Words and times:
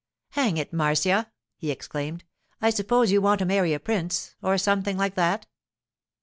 'Hang 0.31 0.57
it! 0.57 0.73
Marcia,' 0.73 1.31
he 1.57 1.69
exclaimed. 1.69 2.23
'I 2.59 2.71
suppose 2.71 3.11
you 3.11 3.21
want 3.21 3.37
to 3.37 3.45
marry 3.45 3.71
a 3.71 3.79
prince, 3.79 4.33
or 4.41 4.57
something 4.57 4.97
like 4.97 5.13
that? 5.13 5.45